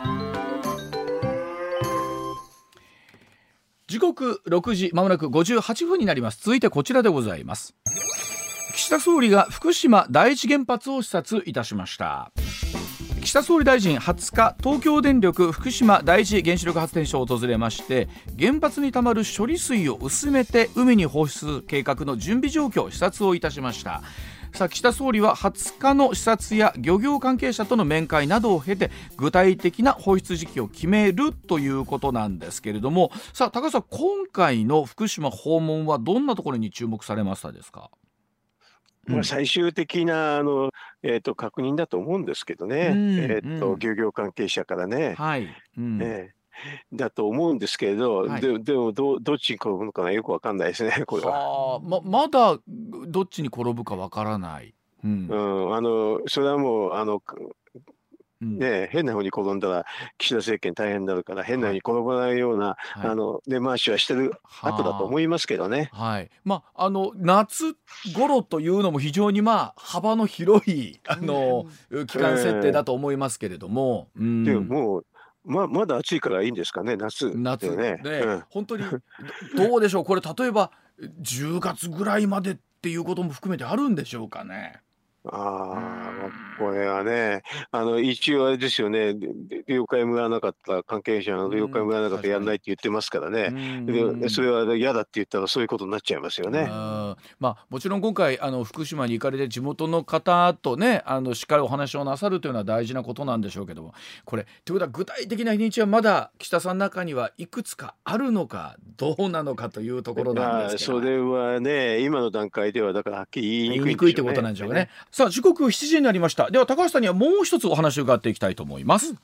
[3.87, 6.39] 時刻6時まもなく58分になります。
[6.43, 7.75] 続いてこちらでございます。
[8.75, 12.33] 岸田総理が福島第一原発を視察いたしました。
[13.21, 24.03] 岸田総理大臣20日東京電力福島第一原子力発電所を訪れまして原発にたまる処理水を薄めて海に放出計画の準備状況を視察をいたしました。
[24.55, 37.91] さあ岸田総理は20日の視察や漁業関係者との面会などを経て具体的な放出時期を決めるということなんですけれどもさあ高橋さん今回の福島訪問はどんなところに注目されましたですか？
[39.07, 40.71] まあ、最終的なあの、
[41.03, 45.15] えーと、確認だと思うんですけどね、うん、えーと、うん、漁業関係者からね。
[45.19, 45.49] はい。
[45.77, 45.99] うん。
[46.01, 46.44] えー、
[46.93, 51.81] だと思うんですけれど、はい、ででもどどっちに転ぶのかなよくわかんないですね これは。
[51.83, 54.75] ままだどっちに転ぶかわからない。
[55.05, 57.23] うん、うん、あのそれはもうあの
[58.45, 59.87] ね、変なふうに転んだら
[60.19, 65.89] 岸田政権大変になるから変なふうに転ばないような、はい、あの根回しはしてる後だと思いますけどね。
[65.93, 67.77] はい、まああの夏
[68.15, 71.67] 頃というのも非常にまあ幅の広いあの、
[72.07, 74.09] 期間設定だと思いますけれども。
[74.17, 75.07] うん、でももう
[75.45, 78.85] ままだ暑いからいいんですかね夏夏ね、ねうん、本当に
[79.57, 80.05] どうでしょう？
[80.05, 80.71] これ例えば
[81.23, 84.81] 10月ぐらいまでっていうことも含めてあるんでしょうかね。
[85.27, 89.15] ああ、これはね、あの、一応あれですよね、
[89.67, 96.67] 了解もらわなかった、関係者の了解もらわなかったらやんないって言ってますからね、でそれは嫌だって言ったらそういうことになっちゃいますよね。
[96.67, 114.91] まあ、もちろん今回、あの、福島に行かれて地元の方とね、あの、しっかりお話をなさるというのは大事なことなんでしょうけども、これ、ということは具体的な日にちはまだ岸田さんの中にはいくつかあるのか、どうなのかというところなんですけど、それはね、今の段階ではだからはっきり言いにくい、ね、言いにくいってことなんでしょうかね。
[115.17, 116.51] さあ時刻7時になりました。
[116.51, 119.15] では高橋さんにはもう一つお話を伺っていきたいと思います、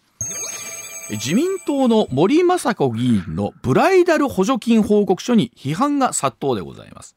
[1.10, 7.16] 自民党の森雅子議員のブライダル補助金報告書に批判が殺到でございます。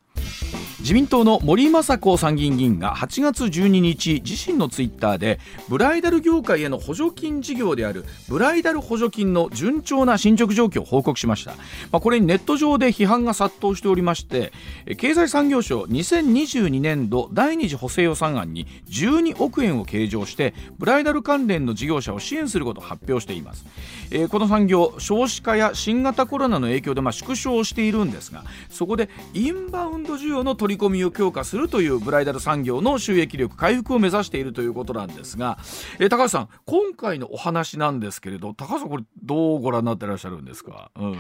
[0.84, 11.52] 自民党の森雅子参議院議員が8月12日自身のツイッターでブライダル業界への補助金事業であるブライダル補助金の順調な進捗状況を報告しました、
[11.90, 14.52] まあ、これにネット上で批判が殺到しておりまして
[14.98, 23.66] 経済産業省2022年度第2次補正予算案に12億円を計上してブライダル関連の事業者を支援することを発表しています、
[24.12, 35.58] えー、この産業少子化や新型コロナの影響でまあ縮小しているんですがそこでインバウンド需要の取りり込みを強化するというブライダル産業の収益力回復を目指しているということなんですが、
[36.00, 41.18] えー、高橋さん今回のお話なんですけれど高橋さんこれどうご覧になってらっしゃるんですか、うん、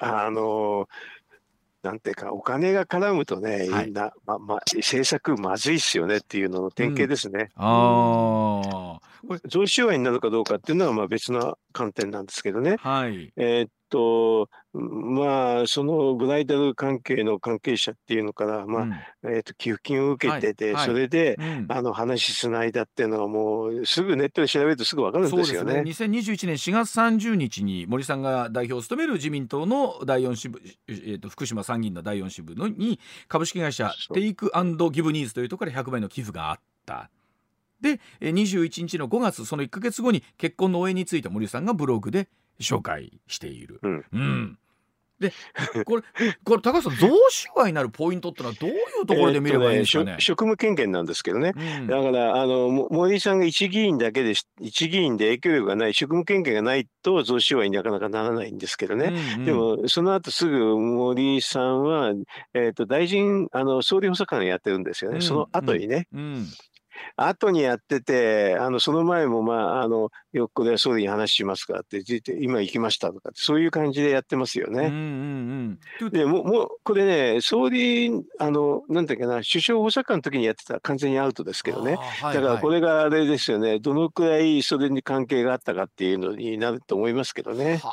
[0.00, 0.88] あの
[1.82, 7.50] なんていうか、お金が絡むとね、はい、なまま、政策まずいっすよねっていうのの典型ですね。
[7.56, 9.00] うん、ああ。
[9.26, 12.76] これ、贈収賄になるかどうかっていうのはまあ別の観点なんですけどね。
[12.80, 13.32] はい。
[13.36, 18.92] えー、っと、まあ、そのブライダル関係の関係者っていうのから、まあ、うん、
[19.34, 25.72] えっ、ー、と、寄付金を受けてて、はい、それで、うん、あの、話しつないだっていうのはもう、すぐネットで調べるとすぐわかるんですよね。
[25.72, 26.18] そうですね。
[26.20, 34.52] 2021年4月30日に森さんが代表を務める自民党の第4支部、えー、と福島参議院の第4支部のに、株式会社テイク
[34.92, 37.10] ギブニーズというところから100倍の寄付があった。
[37.80, 42.28] で21日の5月その1か月後に結婚の応援について森さんがブログで
[42.60, 43.80] 紹介している。
[43.82, 44.58] うん、うん。
[45.18, 45.32] で
[45.84, 46.02] これ
[46.44, 50.12] これ高橋さん贈収賄になるポイントってのはどういうところで見ればいいんですかね？
[50.12, 62.12] えー、ね職務権限なんですけどね、うん、だからあの森さんが一議員だけで一議員で影響力がない職務権限がないと贈収賄になかなかならないんですけどね、うんうん、でもその後すぐ森さんは、
[62.54, 66.06] えーと、大臣あの総理補佐官やってるんですよね、うん、その後にね。
[66.12, 66.46] うん
[67.16, 71.80] 後にやってて、あの、その前も、まあ、あの、よくで総理に話しますか？
[71.80, 72.02] って、
[72.40, 74.86] 今行きましたとかそういう感じでやってますよね。
[74.86, 81.96] うんうんうん、でももう、これね、総理、あの、なんだっけな、首相補佐官の時にやってたら完全にアウトですけどね。
[81.96, 87.80] はいはい、だからこれがあれですよね、どのくらいそれに関係があったかっていうのになると思いますけどね。
[87.82, 87.90] は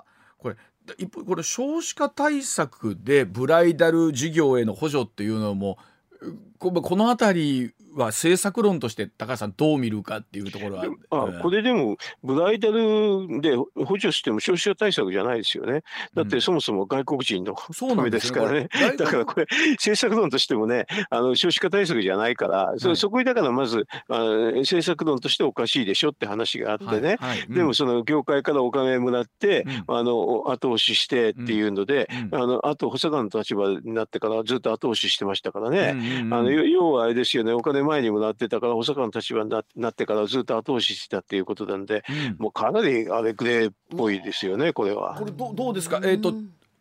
[0.00, 0.04] あ、
[0.38, 0.56] これ
[0.98, 5.78] 一方これ少子化対策でブライダル事業への補助っていうのも
[6.58, 10.84] この辺りは政策論として高橋さんどう見るかっていうところは。
[11.10, 15.82] あ、これでもブライダルで補助しても消費者対策じゃないですよね。
[16.14, 18.68] だってそもそも外国人のためですからね。
[18.74, 24.18] ねだからこれ政策論としてもね、あの少子化対策じゃないから、はい、そそこにだからまずあ
[24.58, 27.16] 政策論としておかしいでしょって話があってね。
[27.20, 35.92] はいはいうん、でもその業界からお金もらって、うん、あの後押ししてっていうので、うん、あのあと補佐官の立場になってからずっと後押ししてましたからね。
[35.94, 45.16] うんうんうん、あの要はあれですよね、お金前にもらってたから、補佐官の立場になってからずっと後押ししたっていうことなんで、うん、もうかなりあれくれっぽいですよね、これは。
[45.18, 46.34] これどどうですか、えーと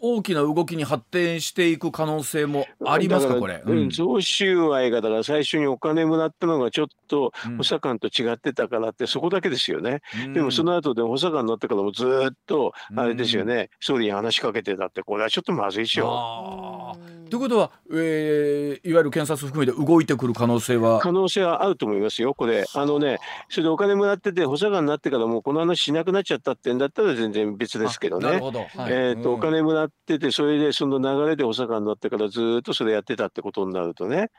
[0.06, 3.36] 大きな動きに発展していく可能性もありますか？
[3.36, 16.98] これ、うん、贈収賄がだから最初にお金もらったのがちょっと補佐官と違ってたからって、そこだけですよね、うん、でもその後で補佐官になってからもずっとあれですよね、うん、総理に話しかけてたってこれはちょっとまずいでしょ。
[17.34, 21.00] ということは、えー、いわゆる検察含めて動いてくる可能性は？
[21.00, 22.64] 可能性はあると思いますよ、これ。
[22.76, 23.18] あのね、
[23.50, 28.40] それでお金もらってて、補佐官になってからもうこの話しなくなっちゃったってんだったら全然別ですけどね。
[28.88, 34.30] えと、お金もらってて、それでその流れで補佐官になってからずっとそれやってたってことになるとね。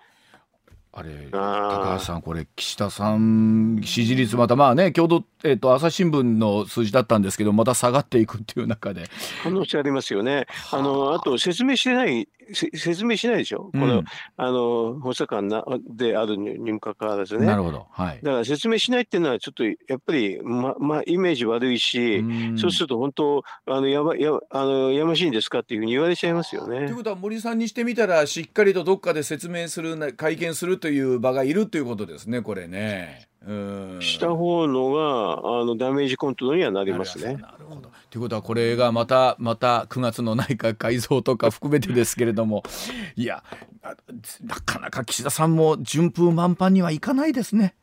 [0.96, 9.08] あれ高橋さんこれ岸田さん支持率またまあね共同、えーと、朝日新聞の数字だったんですけどまた下がっていくっていう中で。
[9.42, 10.46] 可能性ありますよね。
[10.70, 10.80] あ。
[10.80, 14.02] のあと説明してない説明しないでしょ、うん、この
[14.36, 17.46] あの補佐官なであるにもかかわらずね。
[17.46, 26.78] なるほど、はい、だから説明しないっていうのはちょっとやっぱりままあイメージ悪いし、うそうすると本当あのやばやあのやましいんですかっていうふうに言われちゃいますよね。
[26.80, 33.26] ということは森さんにしてみたらしっかりとどっかで説明する会見するという場がいるということですね、これね。
[33.46, 37.36] うんした方のがあのダメージコントロールにはなりますね。
[37.36, 42.62] なるほどということはこれがまたまた9月の内閣改造とか含めてですけれども
[43.16, 43.42] いや
[44.42, 47.74] なかなか岸田さんも順風満帆にはいかないですね。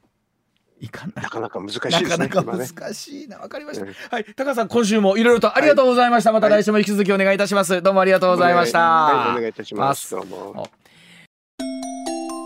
[0.79, 2.01] いかなかなか難しいですね。
[2.01, 3.37] なかなか難しいな。
[3.37, 3.85] わ、かりました。
[4.15, 4.25] はい。
[4.35, 6.31] 高さん、今週もいろいろとありがとうございました。
[6.31, 7.83] はい、また来週も引き続きお願いいたします。
[7.83, 8.79] どうもありがとうございました。
[8.79, 10.09] はい、お願いいたします。
[10.09, 10.80] どうも。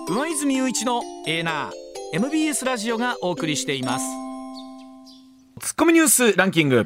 [0.07, 4.05] 上泉雄一のエーナー MBS ラジオがお送りしています。
[5.59, 6.85] ツッコミニュースランキング。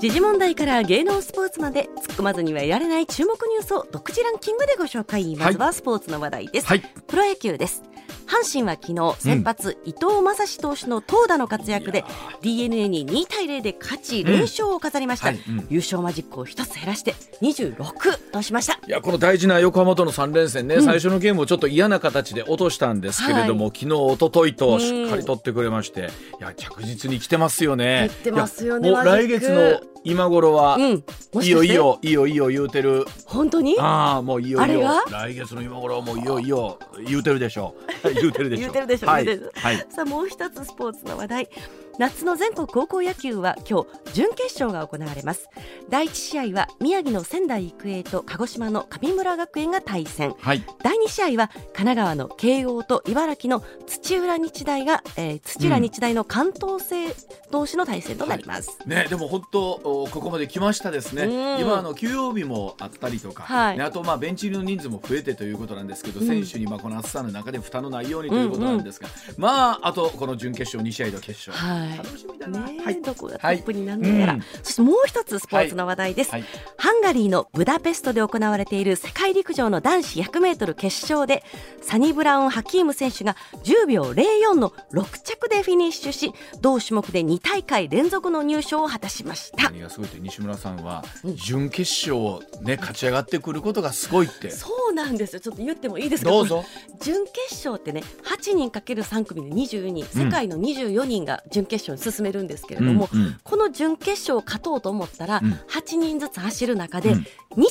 [0.00, 5.34] 時事問題から芸能スポーツまで突っ込まずにはいられない注目ニュースを独自ランキングでご紹介。
[5.34, 7.82] まずはスポーツの話題です、はい、プロ野球です
[8.30, 12.04] 阪神は昨日先発、伊藤将司投手の投打の活躍で
[12.42, 15.34] d n a に2対0で勝ち連勝を飾りました、うん。
[15.34, 15.44] はい。
[15.48, 18.74] うん、優勝マジックを1つ減らして26としました。
[18.86, 28.10] いやこの大事な横浜との3連戦ね、うん、最初のゲームをちょっと嫌な形で落としたんですけれども、はい、昨日一昨日としっかり取ってくれまして、いや着実に来てますよね。
[28.20, 28.90] 来てますよね。
[28.92, 31.04] 来月の今頃は、うん、
[31.42, 33.04] いいよいいよいいよいいよ言うてる。
[33.26, 33.76] 本当に？
[33.78, 34.64] ああもういいよ。
[34.64, 37.74] いいよ来月の今頃はもういいよいいよ言うてるでしょ
[38.04, 38.14] う。
[38.14, 38.70] 言うてるでしょう。
[38.70, 41.48] 言うてるでしょう、はい、はい、さあもう一つスポーツの話題
[42.00, 45.50] 夏の全国高校野球は今日準決勝が行われます。
[45.90, 57.14] 第1試合は宮城の仙台育英と鹿児島の神村学園が対戦、はい、第2試合は神奈川の慶応と茨城の土浦日大が、えー、土浦日大の関東勢
[57.50, 61.60] 同士の対戦となります、はい、ねでも本当ここまで来ましたですね。
[61.60, 76.44] 今あの休養日もあったりとか、はい、あとまあベンチ入りの人数も増えてということなんですけど、うん、選手にまあこの暑さの中で負担のないようにということなんですが、うんうん、まああとこの準決勝2試合の決勝、はい楽しみだな、ねはい、どこがトップになるのやら、はい、そしてもう一つスポーツの話題です、はい、
[76.76, 81.42] ハンガリーのブダペストで行われている世界陸上の男子 100m 決勝で
[81.82, 89.64] サニブラウン・ハキーム選手が10秒04の6着でフィニッシュし同種目で2大会連続の入賞を果たしました。
[89.64, 94.50] 何がすごいって西村さんは、準決勝ね勝ち上がってくることがすごいって。
[94.50, 95.40] そうなんですよ。
[95.40, 96.30] ちょっと言ってもいいですか？
[96.30, 96.64] どうぞ。
[97.00, 107.24] 準決勝ってね8人かける3組で22人世界の24人が準決勝に進めるんですけれども、うんうん、この準決勝を勝とうと思ったら、うん、8人ずつ走る中で2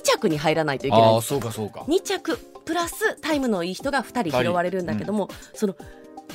[0.03, 1.81] 着に入らないといけない、うん、あそうかそうか。
[1.81, 5.75] 2着プラスタイムのいい人が2人拾われるんだけども、その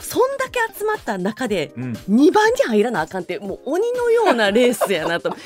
[0.00, 5.34] そんだけ集まった中で2番に入らなあかんってもう鬼のようなレースやなと。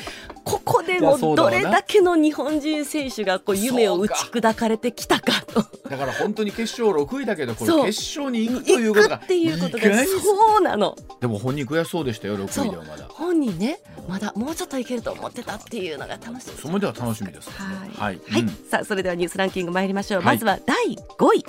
[0.48, 5.62] ここでもどれだけの日本人選手がこう夢を打ち砕かれてきたかと。
[5.90, 10.96] だから本当に決勝6位だけどこれ決勝に行くということがっていうことがそうなの。
[11.20, 13.06] でも本人悔しそうでしたよ6位ではまだ。
[13.10, 20.76] 本人ねまだもうちょっといけると思ってたっていうのが楽しみそれでは楽しみです、ね、はい、はい、うん、さあそれではニュースランキング参りましょう、まずは第
[21.18, 21.44] 5位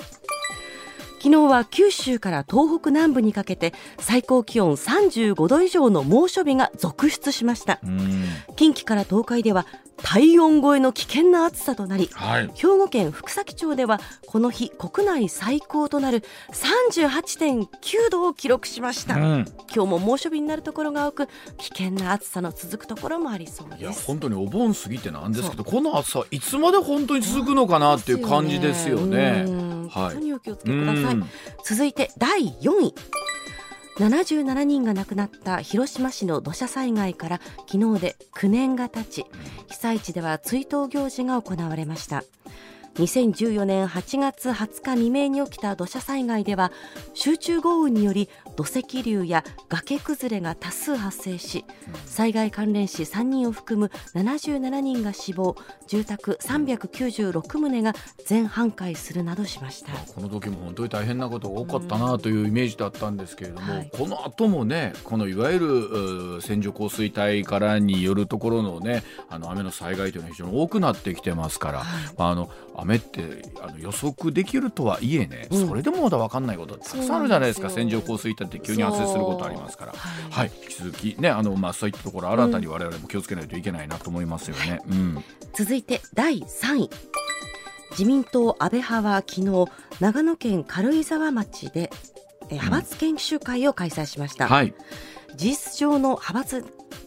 [1.22, 7.78] 昨日は九州から東北南部にかけて最高気温35度以上の猛暑日が続出しました。
[8.56, 9.66] 近畿から東海では
[10.02, 16.22] 体温超えの危険な暑さとなり、はい、兵庫県福崎町ではこの日国内最高となる
[16.52, 19.44] 38.9度を記録しました、うん、
[19.74, 21.26] 今日も猛暑日になるところが多く
[21.58, 23.82] 危険な暑さの続くところもありそうです。
[23.82, 29.44] いや本当にお盆過ぎてなんですけどこの暑さいつまで本当に続くのかなっていう感じですよね。
[29.90, 31.16] 本当にお気をつけください、
[31.64, 32.94] 続いて第4位
[34.00, 37.40] 77人が亡くなった広島市の土砂災害から
[37.70, 39.26] 昨日で9年が経ち
[39.68, 42.24] 被災地では追悼行事が行われました。
[43.00, 46.70] 2014年8月20日未明に起きた土砂災害では
[47.14, 51.64] 集中豪雨により土石流や崖崩れが多数発生し
[52.04, 57.94] 災害関連死3人を含む77人が死亡住宅396棟が
[58.26, 59.92] 全半壊するなどしました。
[59.92, 65.58] この時も本当に大変なことが多かったなというイメージだったんですけれども、はい、この後もねこのいわゆ
[66.36, 77.70] る線状降水帯からによるところのねあの雨の災害というのは非常に多くなってきてますから、はい、あの雨ってあの予測できるとはいえね、うん、それでもまだ分かんないことたくさんあるじゃないですか。
[77.70, 84.80] 線状降水帯って急に発生することありますから、はい、はい、引き続きねあの、まあ、そういったところ新たに我々も気をつけないといけないなと思いますよね。
[84.88, 85.24] うん、
[85.54, 86.90] 続いて第3位。
[87.92, 89.66] 自民党安倍派は昨日
[90.00, 91.90] 長野県軽井沢町で
[92.48, 94.72] 派閥研修会を開催しました、はい、
[95.36, 96.64] 事実上の派閥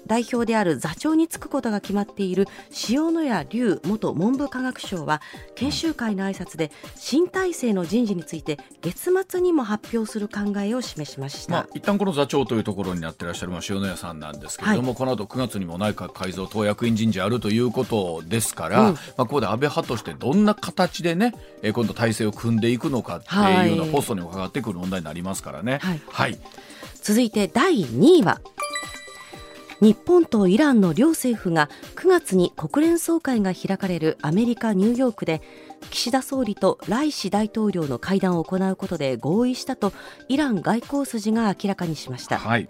[0.08, 2.48] 代表である座長に就くことが決まっている
[2.90, 5.22] 塩谷隆元文部科学省は
[5.56, 25.80] 研修会の挨拶で新体制の人事について月末にも発表する考えを示しました、まあ、一旦この座長というところになっていらっしゃる、まあ、塩谷さんなんですけれども、はい、この後9月にも内閣改造党役員人事あるということですから、うん、まあ、ここで安倍派としてどんな形でね、え今度体制を組んでいくのかっていうようなポストにもかかってくる問題になりますからね。
[25.82, 26.40] はい、はい、
[27.02, 28.40] 続いて第2位は
[29.84, 35.42] 日本とイランの両政府が9月に国連総会が開かれるアメリカ・ニューヨークで
[35.90, 39.92] 岸田総理とライシ大統領の会談を行うことで合意したと
[40.30, 42.40] イラン外交筋が明らかにしました。
[42.40, 42.70] はい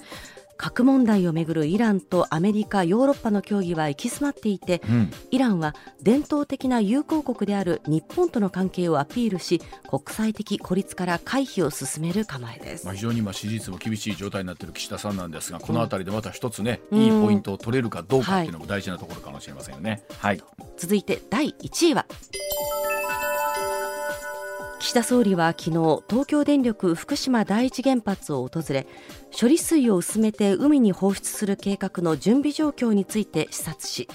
[0.64, 20.01] 核問題をめぐるイランとアメリカ、ヨーロッパの協議は行き詰まっていて、うん、イランは伝統的な友好国である日本との関係をアピールし国際的孤立から回避を進める構えです、まあ、非常に今支持率も厳しい状態になっている岸田さんなんですがこの辺りでまた一つね、うん、いいポイントを取れるかどうかっていうのも大事なところかもしれませんよね。
[20.20, 20.41] はい、
[20.78, 22.05] 続いて第1位は
[24.84, 28.86] 岸田総理は昨日東京電力福島第一原発を訪れ
[29.31, 34.09] 処理水を薄めて海に放出する計画の準備状況について視察し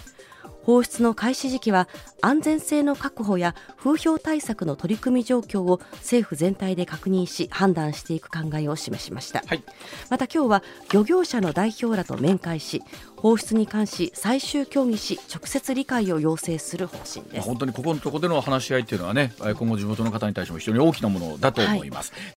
[0.68, 1.88] 放出の開始時期は
[2.20, 9.62] 安全性の確保や風評対策の取り組み状況を政府全体で確認し判断していく考えを示しました、はい、
[10.10, 10.62] また今日は
[10.92, 12.82] 漁業者の代表らと面会し
[13.16, 17.46] 放出に関し最終協議し直接理解を要請する方針です。
[17.48, 22.36] 本当にここのところでの話し合いっていうのはね今後地元の方に対しても非常に大きなものだと思います、はい